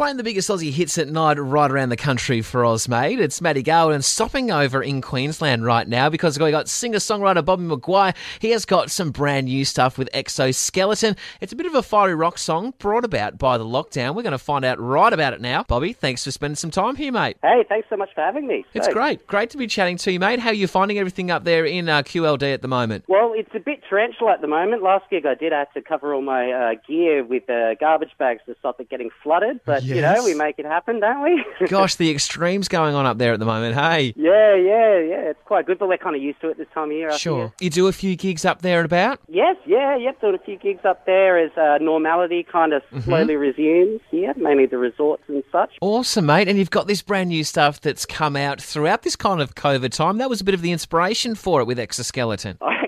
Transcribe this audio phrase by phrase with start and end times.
[0.00, 3.20] playing the biggest Aussie hits at night right around the country for Oz, mate.
[3.20, 8.14] It's Matty Garwood stopping over in Queensland right now because we got singer-songwriter Bobby Maguire.
[8.38, 11.16] He has got some brand new stuff with Exoskeleton.
[11.42, 14.14] It's a bit of a fiery rock song brought about by the lockdown.
[14.14, 15.64] We're going to find out right about it now.
[15.64, 17.36] Bobby, thanks for spending some time here, mate.
[17.42, 18.64] Hey, thanks so much for having me.
[18.72, 19.26] It's So- great.
[19.26, 20.38] Great to be chatting to you, mate.
[20.38, 23.04] How are you finding everything up there in uh, QLD at the moment?
[23.06, 24.82] Well, it's a bit torrential at the moment.
[24.82, 28.16] Last gig I did, I had to cover all my uh, gear with uh, garbage
[28.18, 29.60] bags to stop it getting flooded.
[29.66, 31.44] But, you know, we make it happen, don't we?
[31.68, 34.12] Gosh, the extremes going on up there at the moment, hey?
[34.16, 35.30] yeah, yeah, yeah.
[35.30, 37.12] It's quite good, but we're kind of used to it this time of year.
[37.16, 37.48] Sure.
[37.48, 37.54] feel.
[37.60, 39.20] You do a few gigs up there and about?
[39.28, 40.20] Yes, yeah, yep.
[40.20, 43.00] Doing a few gigs up there as uh, normality kind of Mm-hmm.
[43.08, 44.00] slowly resumes.
[44.10, 45.70] Yeah, mainly the resorts and such.
[45.80, 46.48] Awesome, mate.
[46.48, 49.90] And you've got this brand new stuff that's come out throughout this kind of COVID
[49.92, 50.18] time.
[50.18, 52.58] That was a bit of the inspiration for it with Exoskeleton.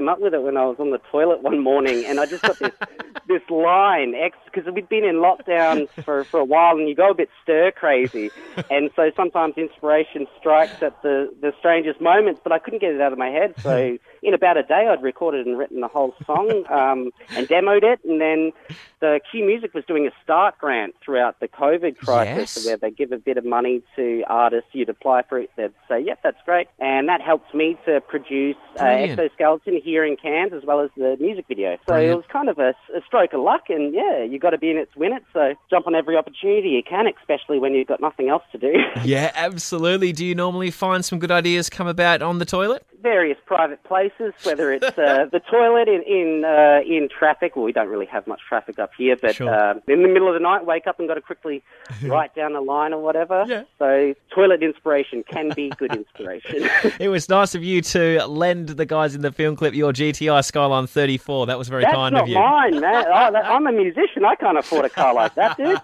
[0.00, 2.40] Came up with it when I was on the toilet one morning, and I just
[2.42, 2.72] got this
[3.28, 7.10] this line X because we'd been in lockdown for for a while, and you go
[7.10, 8.30] a bit stir crazy,
[8.70, 12.40] and so sometimes inspiration strikes at the the strangest moments.
[12.42, 15.02] But I couldn't get it out of my head, so in about a day, I'd
[15.02, 18.52] recorded and written the whole song um, and demoed it, and then
[19.00, 22.66] the Q Music was doing a start grant throughout the COVID crisis, Yes.
[22.66, 24.70] where they give a bit of money to artists.
[24.72, 28.56] You'd apply for it, they'd say, "Yep, that's great," and that helps me to produce
[28.80, 28.84] uh.
[28.84, 31.76] Exoskeleton here in Cairns as well as the music video.
[31.86, 32.12] So Brilliant.
[32.12, 34.70] it was kind of a, a stroke of luck, and yeah, you got to be
[34.70, 35.24] in it to win it.
[35.32, 38.72] So jump on every opportunity you can, especially when you've got nothing else to do.
[39.02, 40.12] Yeah, absolutely.
[40.12, 42.86] Do you normally find some good ideas come about on the toilet?
[43.02, 47.56] Various private places, whether it's uh, the toilet in in uh, in traffic.
[47.56, 49.48] Well, we don't really have much traffic up here, but Sure.
[49.52, 51.62] uh, in the middle of the night, wake up and got to quickly
[52.04, 53.44] write down a line or whatever.
[53.48, 53.62] Yeah.
[53.78, 56.68] So toilet inspiration can be good inspiration.
[57.00, 60.44] It was nice of you to lend the guys in the film clip your GTI
[60.44, 61.46] Skyline 34.
[61.46, 62.34] That was very That's kind of you.
[62.34, 63.04] mine, man.
[63.08, 64.24] Oh, that, I'm a musician.
[64.24, 65.80] I can't afford a car like that, dude.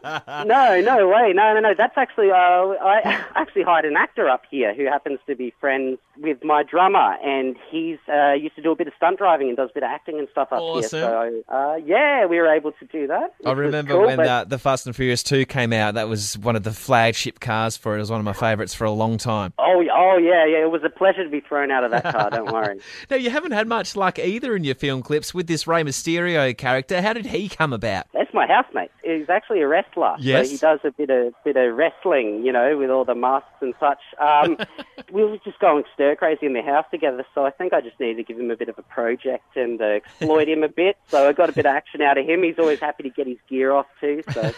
[0.47, 1.33] No, no way.
[1.35, 1.75] No, no, no.
[1.77, 5.99] That's actually, uh, I actually hired an actor up here who happens to be friends
[6.19, 9.57] with my drummer, and he's uh, used to do a bit of stunt driving and
[9.57, 10.99] does a bit of acting and stuff up Awesome.
[11.01, 11.43] here.
[11.49, 13.35] So, uh, yeah, we were able to do that.
[13.45, 15.95] I remember cool, when but- uh, the Fast and Furious 2 came out.
[15.95, 17.97] That was one of the flagship cars for it.
[17.97, 19.53] It was one of my favourites for a long time.
[19.59, 20.65] Oh, oh, yeah, yeah.
[20.65, 22.31] It was a pleasure to be thrown out of that car.
[22.31, 22.81] Don't worry.
[23.11, 26.57] Now, you haven't had much luck either in your film clips with this Rey Mysterio
[26.57, 27.01] character.
[27.03, 28.07] How did he come about?
[28.13, 28.91] That's my housemate.
[29.05, 30.17] He's actually a wrestler.
[30.19, 30.47] Yes.
[30.47, 33.49] So he does a bit of bit of wrestling, you know, with all the masks
[33.61, 33.99] and such.
[34.21, 34.57] Um,
[35.13, 37.99] we were just going stir crazy in the house together, so I think I just
[38.01, 40.97] needed to give him a bit of a project and uh, exploit him a bit.
[41.09, 42.43] So I got a bit of action out of him.
[42.43, 44.23] He's always happy to get his gear off too.
[44.33, 44.53] So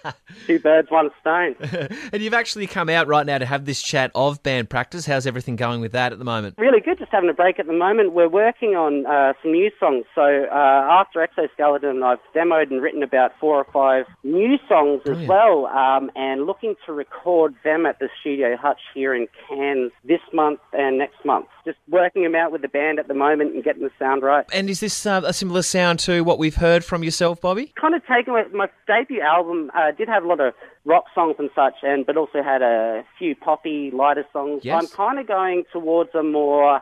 [0.46, 1.56] two birds, one stone.
[2.12, 5.06] And you've actually come out right now to have this chat of band practice.
[5.06, 6.54] How's everything going with that at the moment?
[6.58, 6.98] Really good.
[6.98, 8.12] Just having a break at the moment.
[8.12, 10.04] We're working on uh, some new songs.
[10.14, 15.24] So uh, after Exoskeleton, I've demoed and written about four or five new songs Brilliant.
[15.24, 19.92] as well, um, and looking to record them at the Studio Hutch here in Cairns
[20.04, 21.46] this month and next month.
[21.64, 24.46] Just working them out with the band at the moment and getting the sound right.
[24.52, 27.72] And is this uh, a similar sound to what we've heard from yourself, Bobby?
[27.78, 28.44] Kind of taken away.
[28.52, 30.54] My debut album uh, did have a lot of
[30.86, 34.62] rock songs and such, and but also had a few poppy, lighter songs.
[34.64, 34.82] Yes.
[34.82, 36.80] I'm kind of going towards a more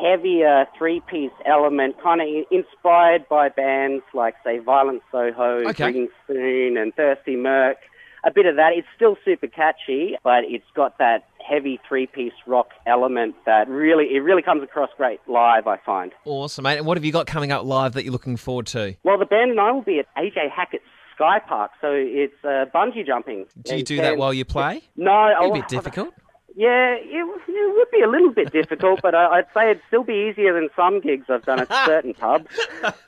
[0.00, 6.08] heavier three-piece element, kind of inspired by bands like, say, Violent Soho, Okay.
[6.24, 7.76] Spoon, and Thirsty Merc.
[8.24, 8.72] A bit of that.
[8.74, 14.20] It's still super catchy, but it's got that heavy three-piece rock element that really it
[14.20, 15.66] really comes across great live.
[15.66, 16.12] I find.
[16.24, 16.78] Awesome, mate.
[16.78, 18.96] And what have you got coming up live that you're looking forward to?
[19.04, 20.84] Well, the band and I will be at AJ Hackett's
[21.14, 23.46] Sky Park, so it's uh, bungee jumping.
[23.62, 24.82] Do you do that while you play?
[24.96, 26.14] No, I- It'd be a bit difficult.
[26.56, 30.04] Yeah, it, it would be a little bit difficult, but I, I'd say it'd still
[30.04, 32.46] be easier than some gigs I've done at certain pubs.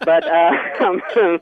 [0.00, 0.50] But uh,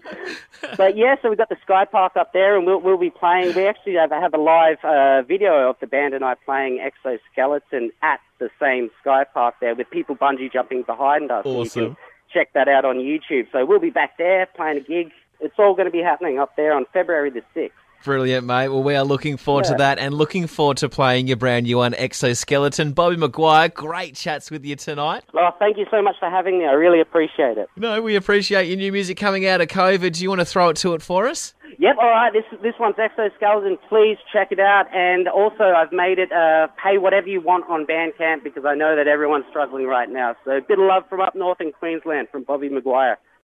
[0.76, 3.54] but yeah, so we've got the Sky Park up there, and we'll we'll be playing.
[3.54, 7.90] We actually have, have a live uh, video of the band and I playing Exoskeleton
[8.02, 11.46] at the same Sky Park there, with people bungee jumping behind us.
[11.46, 11.96] Awesome.
[12.32, 13.46] check that out on YouTube.
[13.50, 15.10] So we'll be back there playing a gig.
[15.40, 17.78] It's all going to be happening up there on February the sixth.
[18.04, 18.68] Brilliant, mate.
[18.68, 21.78] Well, we are looking forward to that and looking forward to playing your brand new
[21.78, 22.92] one, Exoskeleton.
[22.92, 25.24] Bobby Maguire, great chats with you tonight.
[25.32, 26.66] Well, thank you so much for having me.
[26.66, 27.70] I really appreciate it.
[27.76, 30.12] No, we appreciate your new music coming out of COVID.
[30.12, 31.54] Do you want to throw it to it for us?
[31.78, 32.30] Yep, all right.
[32.30, 33.78] This this one's Exoskeleton.
[33.88, 34.84] Please check it out.
[34.94, 38.94] And also, I've made it uh, pay whatever you want on Bandcamp because I know
[38.96, 40.36] that everyone's struggling right now.
[40.44, 43.18] So, a bit of love from up north in Queensland from Bobby Maguire.